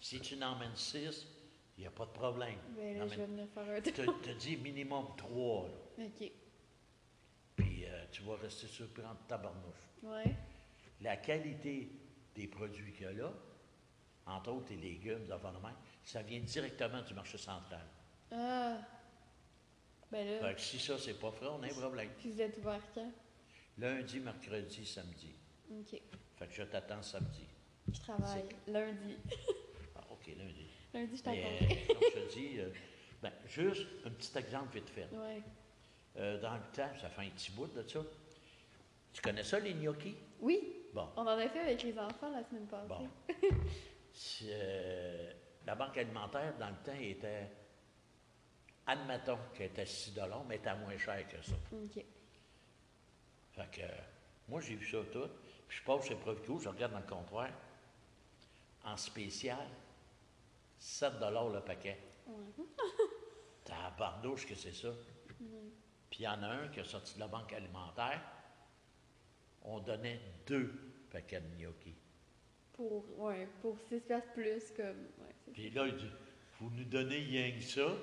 Si 0.00 0.20
tu 0.20 0.36
n'emmènes 0.36 0.76
six, 0.76 1.26
il 1.80 1.84
n'y 1.84 1.86
a 1.86 1.90
pas 1.92 2.04
de 2.04 2.10
problème. 2.10 2.58
Ben 2.76 2.98
là, 2.98 3.06
je 3.06 3.14
vais 3.14 3.26
N'emmène- 3.26 3.30
venir 3.46 3.48
faire 3.54 3.70
un 3.70 3.76
Je 3.82 4.02
tour. 4.02 4.20
te, 4.20 4.28
te 4.28 4.34
dis 4.38 4.56
minimum 4.58 5.06
trois, 5.16 5.66
là. 5.96 6.04
Ok. 6.04 6.30
puis 7.56 7.84
euh, 7.86 8.04
tu 8.12 8.22
vas 8.22 8.36
rester 8.36 8.66
surpris 8.66 9.02
en 9.02 9.14
tabarnouche. 9.26 9.88
Ouais. 10.02 10.34
La 11.00 11.16
qualité 11.16 11.90
des 12.34 12.46
produits 12.48 12.92
qu'il 12.92 13.04
y 13.04 13.06
a 13.06 13.12
là, 13.12 13.32
entre 14.26 14.52
autres 14.52 14.68
les 14.70 14.76
légumes, 14.76 15.24
même, 15.26 15.74
ça 16.04 16.20
vient 16.20 16.40
directement 16.40 17.00
du 17.00 17.14
marché 17.14 17.38
central. 17.38 17.86
Ah. 18.30 18.76
Ben 20.12 20.26
là. 20.26 20.48
Fait 20.48 20.54
que 20.56 20.60
si 20.60 20.78
ça, 20.78 20.98
c'est 20.98 21.18
pas 21.18 21.30
frais, 21.30 21.46
on 21.50 21.62
a 21.62 21.66
un 21.66 21.70
problème. 21.70 22.10
Puis 22.18 22.30
vous 22.32 22.42
êtes 22.42 22.58
ouvert 22.58 22.82
quand? 22.94 23.10
Lundi, 23.78 24.20
mercredi, 24.20 24.84
samedi. 24.84 25.32
Ok. 25.70 25.98
Fait 26.36 26.46
que 26.46 26.52
je 26.52 26.62
t'attends 26.64 27.02
samedi. 27.02 27.46
Je 27.90 28.00
travaille 28.00 28.44
lundi. 28.66 29.16
Ah, 29.96 30.02
OK, 30.10 30.26
lundi. 30.36 30.66
Lundi, 30.94 31.16
je 31.16 31.22
t'attends. 31.22 31.38
euh, 31.38 31.68
je 32.14 32.20
te 32.20 32.32
dis, 32.32 32.58
euh, 32.60 32.70
ben, 33.22 33.32
juste 33.46 33.86
un 34.04 34.10
petit 34.10 34.36
exemple 34.38 34.74
vite 34.78 34.90
fait. 34.90 35.08
Ouais. 35.12 35.42
Euh, 36.16 36.40
dans 36.40 36.54
le 36.54 36.62
temps, 36.72 36.90
ça 37.00 37.08
fait 37.08 37.22
un 37.22 37.30
petit 37.30 37.52
bout 37.52 37.66
de 37.68 37.86
ça. 37.86 38.00
Tu 39.12 39.20
connais 39.22 39.44
ça, 39.44 39.58
les 39.58 39.74
gnocchis? 39.74 40.16
Oui, 40.40 40.76
Bon. 40.92 41.08
on 41.16 41.20
en 41.22 41.26
a 41.38 41.48
fait 41.48 41.60
avec 41.60 41.82
les 41.84 41.96
enfants 41.98 42.30
la 42.30 42.42
semaine 42.44 42.66
passée. 42.66 42.88
Bon. 42.88 43.08
Euh, 44.42 45.32
la 45.64 45.74
banque 45.76 45.96
alimentaire, 45.96 46.52
dans 46.58 46.68
le 46.68 46.76
temps, 46.84 46.98
était, 47.00 47.48
admettons 48.86 49.38
qu'elle 49.54 49.66
était 49.68 49.86
6 49.86 50.18
mais 50.48 50.56
était 50.56 50.74
moins 50.74 50.98
chère 50.98 51.26
que 51.28 51.40
ça. 51.40 51.52
Ok. 51.72 52.04
Fait 53.52 53.70
que, 53.70 53.82
moi, 54.48 54.60
j'ai 54.60 54.74
vu 54.74 54.84
ça 54.90 54.98
tout. 55.12 55.28
Puis 55.68 55.78
je 55.78 55.84
passe 55.84 56.06
chez 56.08 56.16
Provico, 56.16 56.58
je 56.58 56.68
regarde 56.68 56.92
dans 56.92 56.98
le 56.98 57.06
comptoir. 57.06 57.48
En 58.84 58.96
spécial, 58.96 59.64
7 60.80 61.12
le 61.20 61.60
paquet. 61.60 61.98
Ouais. 62.26 62.64
T'as 63.64 63.90
bardouche 63.98 64.46
que 64.46 64.54
c'est 64.54 64.72
ça. 64.72 64.88
Puis 66.10 66.20
il 66.20 66.22
y 66.22 66.28
en 66.28 66.42
a 66.42 66.48
un 66.48 66.68
qui 66.68 66.80
est 66.80 66.84
sorti 66.84 67.14
de 67.14 67.20
la 67.20 67.28
banque 67.28 67.52
alimentaire. 67.52 68.20
On 69.62 69.78
donnait 69.78 70.20
deux 70.46 70.72
paquets 71.10 71.40
de 71.40 71.62
gnocchi. 71.62 71.94
Pour, 72.72 73.04
ouais, 73.18 73.46
pour 73.60 73.78
6 73.78 74.00
piastres 74.00 74.32
plus, 74.32 74.70
comme. 74.74 75.06
Ouais, 75.18 75.34
Puis 75.52 75.70
là, 75.70 75.86
il 75.86 75.96
dit, 75.96 76.10
vous 76.58 76.70
nous 76.70 76.84
donnez 76.84 77.18
rien 77.18 77.52
que 77.52 77.62
ça. 77.62 77.94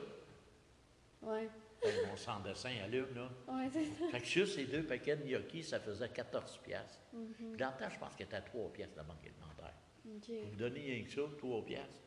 Ouais. 1.23 1.49
Ben, 1.81 2.07
mon 2.07 2.15
sans 2.15 2.39
dessin 2.41 2.71
allume, 2.83 3.13
là. 3.15 3.29
Ouais, 3.47 3.69
c'est 3.71 3.85
ça. 3.85 4.07
Fait 4.11 4.19
que 4.19 4.25
juste 4.25 4.55
ces 4.55 4.65
deux 4.65 4.83
paquets 4.83 5.15
de 5.15 5.27
gnocchi, 5.27 5.63
ça 5.63 5.79
faisait 5.79 6.09
14 6.09 6.59
piastres. 6.59 6.99
Mhm. 7.11 7.33
Puis 7.37 7.57
Dans 7.57 7.71
le 7.71 7.77
temps, 7.77 7.89
je 7.89 7.99
pense 7.99 8.15
qu'elle 8.15 8.27
était 8.27 8.37
à 8.37 8.41
3 8.41 8.71
piastres, 8.71 8.97
la 8.97 9.03
banque 9.03 9.25
alimentaire. 9.25 9.73
Vous 10.05 10.51
me 10.51 10.55
donnez 10.57 10.79
rien 10.79 11.03
que 11.03 11.11
ça, 11.11 11.21
3 11.37 11.65
piastres. 11.65 12.06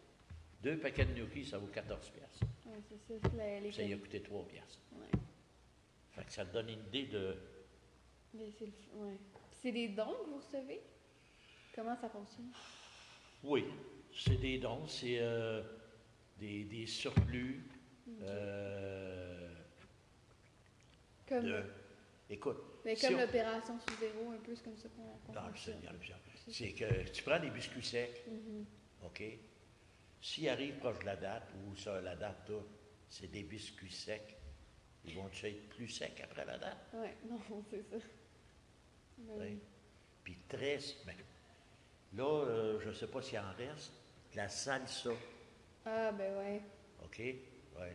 Deux 0.62 0.76
paquets 0.78 1.06
de 1.06 1.14
gnocchi, 1.14 1.44
ça 1.46 1.58
vaut 1.58 1.66
14 1.68 2.10
piastres. 2.10 2.44
Ouais, 2.66 2.78
c'est 2.88 2.98
ça. 3.20 3.28
c'est 3.30 3.60
les 3.60 3.72
Ça 3.72 3.82
y 3.82 3.92
a 3.92 3.96
coûté 3.96 4.20
3 4.22 4.46
piastres. 4.46 4.78
Ouais. 4.92 5.18
Fait 6.12 6.24
que 6.24 6.32
ça 6.32 6.44
te 6.44 6.52
donne 6.52 6.68
une 6.68 6.80
idée 6.86 7.06
de... 7.06 7.36
Mais 8.34 8.50
c'est 8.58 8.66
le. 8.66 8.72
Ouais. 8.94 9.16
C'est 9.62 9.72
des 9.72 9.88
dons 9.88 10.14
que 10.24 10.30
vous 10.30 10.36
recevez? 10.38 10.80
Comment 11.74 11.96
ça 11.96 12.08
fonctionne? 12.08 12.50
Oui, 13.42 13.64
c'est 14.14 14.36
des 14.36 14.58
dons, 14.58 14.86
c'est 14.86 15.18
euh, 15.18 15.62
des, 16.38 16.64
des 16.64 16.86
surplus 16.86 17.64
euh, 18.22 19.48
Comme, 21.28 21.44
de... 21.44 21.62
Écoute, 22.28 22.58
mais 22.84 22.94
si 22.94 23.06
comme 23.06 23.16
on- 23.16 23.20
l'opération 23.20 23.78
sous 23.80 23.96
zéro, 23.98 24.30
un 24.30 24.36
peu, 24.36 24.54
c'est 24.54 24.64
comme 24.64 24.76
ça 24.76 24.88
qu'on 24.90 25.32
le 25.32 25.40
fonctionne. 25.40 25.74
Seigneur, 25.76 25.94
c'est 26.48 26.72
que 26.72 27.08
tu 27.10 27.22
prends 27.22 27.40
des 27.40 27.50
biscuits 27.50 27.82
secs, 27.84 28.24
Mhm. 28.28 28.64
OK? 29.04 29.22
S'ils 30.20 30.48
arrivent 30.48 30.78
proche 30.78 30.98
de 31.00 31.06
la 31.06 31.16
date, 31.16 31.48
ou 31.66 31.74
ça, 31.76 32.00
la 32.00 32.14
date, 32.16 32.50
c'est 33.08 33.30
des 33.30 33.42
biscuits 33.42 33.90
secs. 33.90 34.36
Ils 35.04 35.14
vont 35.14 35.28
être 35.28 35.68
plus 35.70 35.88
secs 35.88 36.20
après 36.22 36.44
la 36.44 36.58
date. 36.58 36.78
Ouais, 36.92 37.16
non, 37.28 37.40
c'est 37.70 37.82
ça. 37.90 37.96
Ben 39.18 39.34
Oui. 39.36 39.36
oui. 39.40 39.58
Puis 40.22 40.36
très. 40.48 40.78
ben, 41.06 41.14
là, 42.14 42.24
euh, 42.44 42.80
je 42.80 42.88
ne 42.88 42.94
sais 42.94 43.06
pas 43.06 43.22
s'il 43.22 43.38
en 43.38 43.52
reste. 43.56 43.92
de 44.32 44.36
La 44.36 44.48
salsa, 44.48 45.10
Ah, 45.86 46.12
ben 46.12 46.36
ouais. 46.38 46.62
OK? 47.02 47.18
Oui. 47.18 47.86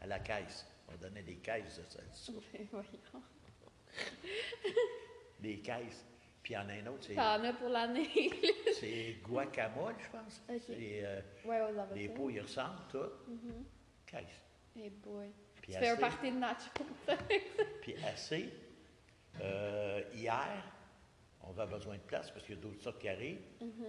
À 0.00 0.06
la 0.06 0.18
caisse. 0.20 0.66
On 0.88 0.96
donnait 0.96 1.22
des 1.22 1.36
caisses 1.36 1.78
de 1.78 1.84
salsa. 1.84 2.32
Ben 2.52 2.66
voyons. 2.70 3.22
Des 5.40 5.58
caisses. 5.60 6.04
Puis 6.46 6.54
il 6.54 6.58
y 6.58 6.60
en 6.60 6.68
a 6.68 6.74
un 6.74 6.86
autre, 6.86 7.02
c'est, 7.04 7.14
T'en 7.16 7.42
as 7.42 7.52
pour 7.54 7.68
l'année. 7.70 8.08
c'est 8.78 9.16
guacamole, 9.24 9.96
je 9.98 10.08
pense. 10.16 10.40
Euh, 10.70 11.20
ouais, 11.44 11.60
aux 11.60 11.76
avocats. 11.76 11.94
les 11.96 12.08
pots, 12.08 12.30
ils 12.30 12.40
ressemblent, 12.40 12.82
tout. 12.88 12.98
Mhm. 13.26 13.64
Caisse. 14.06 14.42
Eh 14.80 14.90
boy. 14.90 15.26
Puis 15.60 15.72
tu 15.72 15.78
fais 15.80 15.88
un 15.88 15.92
assez. 15.94 16.00
party 16.00 16.30
de 16.30 16.36
nachos. 16.36 16.84
Puis 17.82 17.96
assez, 18.04 18.48
Euh, 19.42 20.02
hier, 20.14 20.62
on 21.42 21.50
avait 21.58 21.66
besoin 21.74 21.96
de 21.96 22.02
place 22.02 22.30
parce 22.30 22.46
qu'il 22.46 22.54
y 22.54 22.58
a 22.58 22.60
d'autres 22.62 22.80
sortes 22.80 23.00
qui 23.00 23.08
arrivent. 23.08 23.42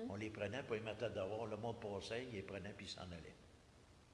On 0.09 0.15
les 0.15 0.31
prenait, 0.31 0.63
puis 0.63 0.77
ils 0.79 0.83
mettaient 0.83 1.11
dehors. 1.11 1.45
Le 1.45 1.57
monde 1.57 1.79
passait, 1.79 2.23
ils 2.23 2.31
les 2.37 2.41
prenaient, 2.41 2.73
puis 2.75 2.87
ils 2.87 2.89
s'en 2.89 3.03
allaient. 3.03 3.35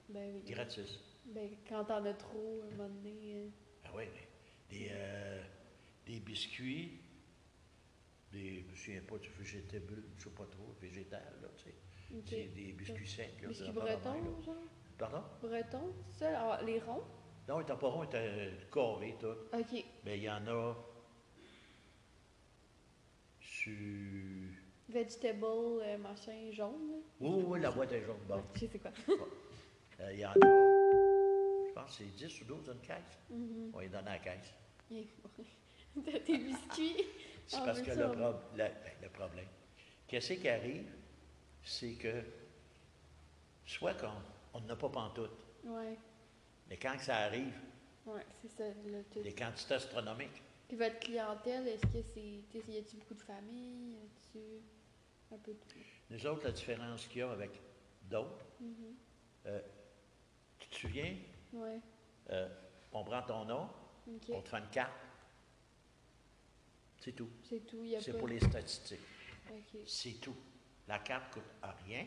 Ben 0.10 0.34
oui. 0.36 0.52
Gratis. 0.52 1.00
Ben, 1.28 1.50
quand 1.70 1.86
t'en 1.86 2.04
as 2.04 2.14
trop, 2.16 2.62
à 2.62 2.68
un 2.68 2.76
moment 2.76 2.90
donné. 2.90 3.36
euh, 3.38 3.48
Ah 3.86 3.92
oui, 3.96 4.04
mais 4.14 4.28
des, 4.78 4.90
euh, 4.92 5.42
des 6.06 6.20
biscuits, 6.20 7.00
des, 8.34 8.62
je 8.62 8.68
me 8.72 8.76
souviens 8.76 9.02
pas 9.02 9.16
je 9.42 9.60
sais 9.60 10.30
pas 10.36 10.46
trop, 10.46 10.76
végétal, 10.82 11.22
là, 11.42 11.48
tu 11.58 11.66
sais. 11.66 11.76
C'est 12.26 12.54
des 12.54 12.74
biscuits 12.74 13.08
secs, 13.08 13.42
là. 13.42 13.48
Biscuits 13.48 13.72
bretons, 13.72 14.42
genre? 14.44 14.56
Pardon? 14.98 15.24
Bretons, 15.42 15.94
c'est 16.12 16.20
ça? 16.26 16.40
Alors, 16.40 16.64
les 16.64 16.80
ronds? 16.80 17.04
Non, 17.48 17.60
ils 17.60 17.64
étaient 17.64 17.76
pas 17.76 17.88
ronds, 17.88 18.04
ils 18.04 18.08
étaient 18.08 18.52
carrés, 18.72 19.16
tout. 19.20 19.58
Ok. 19.58 19.86
Mais 20.06 20.18
il 20.18 20.24
y 20.24 20.30
en 20.30 20.46
a 20.48 20.76
sur... 23.40 23.72
Vegetable, 24.90 25.46
euh, 25.46 25.98
machin, 25.98 26.52
jaune? 26.52 27.02
Oui, 27.20 27.30
oui, 27.32 27.44
oui, 27.48 27.60
la 27.62 27.72
boîte 27.72 27.92
est 27.94 28.04
jaune. 28.04 28.18
Bon. 28.28 28.44
Je 28.56 28.66
sais 28.68 28.80
quoi? 28.80 28.92
Euh, 30.00 30.12
Il 30.12 30.20
y 30.22 30.26
en 30.26 30.32
a, 30.32 30.34
je 31.68 31.72
pense 31.76 31.98
que 32.00 32.04
c'est 32.04 32.16
10 32.16 32.42
ou 32.42 32.46
12 32.46 32.72
une 32.74 32.82
caisse. 32.82 33.20
Mhm. 33.30 33.70
On 33.76 33.80
les 33.80 33.90
donne 33.90 34.08
à 34.08 34.14
la 34.14 34.20
caisse. 34.20 34.52
T'as 36.04 36.20
tes 36.20 36.38
biscuits. 36.40 36.98
C'est 37.48 37.58
Ah, 37.60 37.64
parce 37.66 37.82
que 37.82 37.92
le, 37.92 38.08
ben, 38.58 38.72
le 39.02 39.10
problème, 39.10 39.48
qu'est-ce 40.08 40.34
qui 40.34 40.50
arrive, 40.50 40.90
c'est 41.64 41.94
que 41.94 42.24
soit 43.66 43.94
qu'on 43.96 44.12
on 44.54 44.62
n'a 44.62 44.76
pas 44.76 44.90
pantoute, 44.90 45.32
Ouais, 45.64 45.98
mais 46.68 46.78
quand 46.78 46.96
que 46.98 47.04
ça 47.04 47.18
arrive, 47.18 47.54
ouais, 48.06 48.26
c'est 48.42 48.50
ça. 48.50 48.64
Là, 48.66 48.98
tout. 49.12 49.22
des 49.22 49.34
quantités 49.34 49.74
astronomiques, 49.76 50.42
Puis 50.68 50.78
votre 50.78 51.00
clientèle, 51.00 51.68
est-ce 51.68 51.86
que 51.88 52.02
c'est. 52.02 52.20
Y 52.72 52.78
a-tu 52.78 52.98
beaucoup 52.98 53.14
de 53.14 53.22
familles? 53.22 53.94
Y 53.94 53.98
a-tu 53.98 54.40
un 55.34 55.38
peu 55.38 55.54
de 55.54 55.58
tout? 55.60 55.80
nous 56.10 56.26
autres, 56.28 56.44
la 56.46 56.52
différence 56.52 57.08
qu'il 57.08 57.20
y 57.20 57.22
a 57.22 57.32
avec 57.32 57.52
d'autres, 58.04 58.46
Mhm. 58.60 58.96
euh, 59.48 59.62
tu 60.60 60.68
te 60.70 60.76
souviens, 60.76 61.16
euh, 62.30 62.50
on 62.92 63.04
prend 63.04 63.22
ton 63.24 63.46
nom, 63.46 63.70
on 64.32 64.42
te 64.42 64.50
fait 64.50 64.58
une 64.60 64.70
carte, 64.70 64.94
c'est 67.04 67.12
tout. 67.14 67.30
C'est 67.44 67.66
tout, 67.66 67.84
C'est 68.00 68.18
pour 68.18 68.28
les 68.28 68.40
statistiques. 68.40 69.00
C'est 69.86 70.20
tout. 70.22 70.36
La 70.88 71.00
carte 71.00 71.34
coûte 71.34 71.44
à 71.62 71.72
rien. 71.86 72.06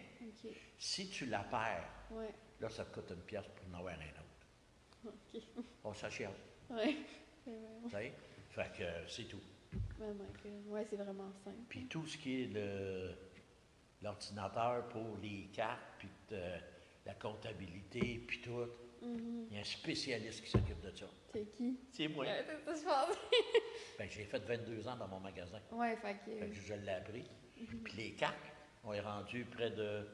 Si 0.79 1.09
tu 1.11 1.26
la 1.26 1.41
perds, 1.45 1.88
Ouais, 2.11 2.33
là, 2.61 2.69
ça 2.69 2.85
te 2.85 2.95
coûte 2.95 3.11
une 3.11 3.23
pièce 3.23 3.47
pour 3.55 3.67
en 3.75 3.79
avoir 3.79 3.95
un 3.95 3.99
autre. 3.99 5.15
ok. 5.35 5.43
On 5.85 5.93
s'achète, 5.95 6.31
Ouais. 6.71 6.97
Tu 7.45 7.91
sais? 7.91 8.12
Fait 8.50 8.73
que 8.76 8.83
euh, 8.83 9.07
c'est 9.09 9.25
tout. 9.25 9.41
Que- 9.71 10.69
Ouais, 10.71 10.85
c'est 10.88 10.97
vraiment 10.97 11.33
simple. 11.45 11.57
Puis 11.69 11.87
tout 11.87 12.07
ce 12.07 12.17
qui 12.19 12.43
est 12.43 12.47
le- 12.47 13.15
l'ordinateur 14.03 14.88
pour 14.88 15.17
les 15.23 15.49
cartes, 15.53 15.81
puis 15.99 16.09
euh, 16.33 16.59
la 17.05 17.15
comptabilité, 17.15 18.19
puis 18.26 18.41
tout. 18.41 18.67
Il 19.03 19.53
y 19.53 19.57
a 19.57 19.61
un 19.61 19.65
spécialiste 19.65 20.43
qui 20.45 20.50
s'occupe 20.50 20.81
de 20.81 20.91
ça. 20.97 21.07
C'est 21.33 21.47
qui? 21.53 21.79
C'est 21.91 22.09
moi. 22.09 22.25
Pense. 22.65 22.85
Ben, 23.99 24.09
j'ai 24.11 24.25
fait 24.25 24.38
22 24.38 24.87
ans 24.88 24.97
dans 24.97 25.09
mon 25.09 25.21
magasin. 25.21 25.61
Ouais, 25.73 25.97
fait 25.97 26.17
que. 26.25 26.38
Fait 26.38 26.49
que 26.49 26.55
je 26.55 26.75
l'ai 26.75 26.93
appris. 26.93 27.25
Puis 27.85 27.97
les 27.97 28.12
cartes, 28.15 28.53
on 28.85 28.93
est 28.93 29.00
rendu 29.00 29.45
près 29.47 29.71
de 29.71 30.07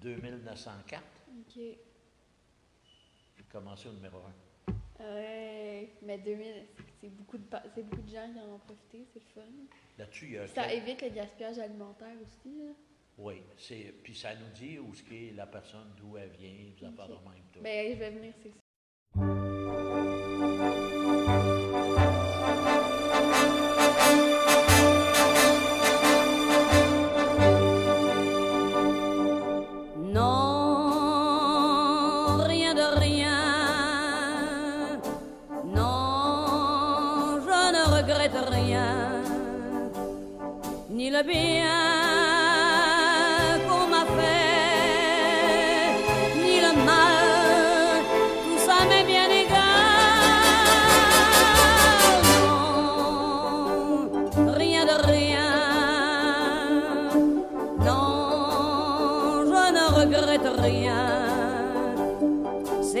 2900 0.00 0.70
cartes. 0.86 1.04
Ok. 1.28 1.54
J'ai 1.56 3.44
commencé 3.50 3.88
au 3.88 3.92
numéro 3.92 4.18
1. 4.18 4.72
Ouais, 5.02 5.94
mais 6.02 6.18
2000, 6.18 6.66
c'est- 6.76 6.82
c'est 7.00 7.08
beaucoup, 7.08 7.38
de, 7.38 7.44
beaucoup 7.82 8.02
de 8.02 8.10
gens 8.10 8.30
qui 8.32 8.38
en 8.38 8.54
ont 8.54 8.58
profité, 8.58 9.06
c'est 9.12 9.20
le 9.20 9.26
fun. 9.34 9.48
Là-dessus, 9.98 10.26
il 10.26 10.32
y 10.32 10.38
a 10.38 10.46
Ça 10.48 10.70
évite 10.72 11.00
le 11.00 11.08
gaspillage 11.08 11.58
alimentaire 11.58 12.14
aussi, 12.22 12.54
là. 12.58 12.72
Oui, 13.22 13.42
c'est, 13.58 13.94
puis 14.02 14.14
ça 14.14 14.30
nous 14.34 14.50
dit 14.54 14.78
où 14.78 14.92
est 15.12 15.32
la 15.36 15.46
personne, 15.46 15.92
d'où 15.98 16.16
elle 16.16 16.30
vient, 16.30 16.50
des 16.50 16.86
affaires 16.86 17.08
de 17.08 17.12
même. 17.12 17.44
Tout. 17.52 17.60
Ben, 17.60 17.92
je 17.92 17.98
vais 17.98 18.10
venir, 18.10 18.32
c'est 18.42 18.48
ça. 18.48 20.09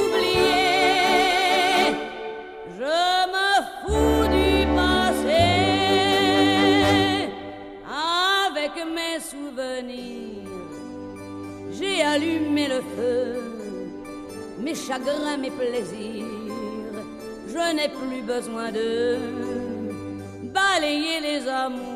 oublié. 0.00 0.62
Je 2.78 2.96
me 3.34 3.50
fous 3.80 4.26
du 4.36 4.50
passé 4.76 5.46
avec 8.22 8.74
mes 8.94 9.18
souvenirs. 9.18 10.46
J'ai 11.72 12.02
allumé 12.02 12.68
le 12.68 12.80
feu, 12.94 13.18
mes 14.60 14.76
chagrins, 14.76 15.38
mes 15.38 15.50
plaisirs. 15.50 16.24
Je 17.48 17.74
n'ai 17.74 17.88
plus 17.88 18.22
besoin 18.22 18.70
de 18.70 19.18
balayer 20.54 21.18
les 21.20 21.48
amours 21.48 21.95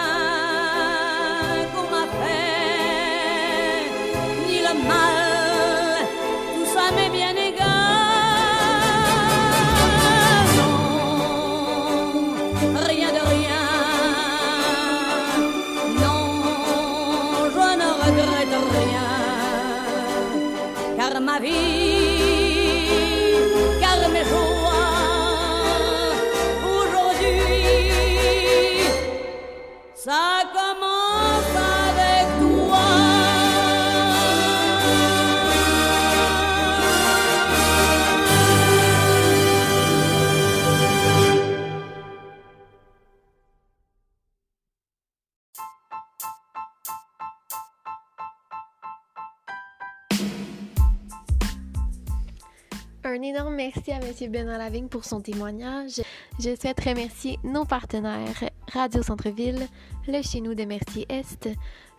Un 53.21 53.23
énorme 53.23 53.53
merci 53.53 53.91
à 53.91 53.99
M. 53.99 54.31
Benoît 54.31 54.57
Lavigne 54.57 54.87
pour 54.87 55.05
son 55.05 55.21
témoignage. 55.21 56.01
Je 56.39 56.55
souhaite 56.55 56.83
remercier 56.83 57.37
nos 57.43 57.65
partenaires 57.65 58.49
Radio 58.73 59.03
Centre-Ville, 59.03 59.67
le 60.07 60.23
Chez 60.23 60.41
nous 60.41 60.55
de 60.55 60.63
Mercier-Est, 60.63 61.47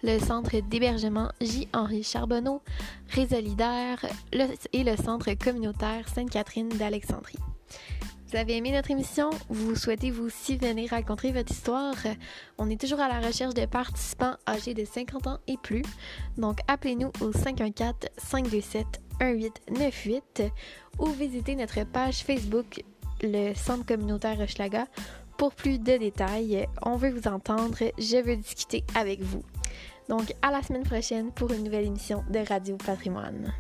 le 0.02 0.18
Centre 0.18 0.58
d'hébergement 0.68 1.30
J-Henri 1.40 2.02
Charbonneau, 2.02 2.60
Résolidaire 3.10 4.04
et 4.72 4.82
le 4.82 4.96
Centre 4.96 5.32
communautaire 5.34 6.08
Sainte-Catherine 6.08 6.70
d'Alexandrie. 6.70 7.38
Vous 8.28 8.38
avez 8.38 8.56
aimé 8.56 8.72
notre 8.72 8.90
émission? 8.90 9.28
Vous 9.50 9.76
souhaitez 9.76 10.10
vous 10.10 10.24
aussi 10.24 10.56
venir 10.56 10.90
raconter 10.90 11.32
votre 11.32 11.52
histoire? 11.52 11.94
On 12.56 12.70
est 12.70 12.80
toujours 12.80 12.98
à 12.98 13.08
la 13.08 13.20
recherche 13.20 13.52
de 13.52 13.66
participants 13.66 14.36
âgés 14.48 14.72
de 14.72 14.86
50 14.86 15.26
ans 15.26 15.38
et 15.46 15.58
plus. 15.58 15.84
Donc, 16.38 16.60
appelez-nous 16.66 17.12
au 17.20 17.30
514-527-1898 19.20 20.50
ou 20.98 21.06
visitez 21.06 21.54
notre 21.54 21.84
page 21.84 22.22
Facebook, 22.24 22.82
le 23.22 23.54
Centre 23.54 23.86
communautaire 23.86 24.40
Hochelaga, 24.40 24.86
pour 25.36 25.54
plus 25.54 25.78
de 25.78 25.96
détails. 25.96 26.66
On 26.82 26.96
veut 26.96 27.10
vous 27.10 27.28
entendre. 27.28 27.78
Je 27.98 28.22
veux 28.22 28.36
discuter 28.36 28.84
avec 28.94 29.20
vous. 29.20 29.42
Donc, 30.08 30.32
à 30.42 30.50
la 30.50 30.62
semaine 30.62 30.82
prochaine 30.82 31.32
pour 31.32 31.52
une 31.52 31.64
nouvelle 31.64 31.86
émission 31.86 32.24
de 32.30 32.40
Radio 32.46 32.76
Patrimoine. 32.76 33.52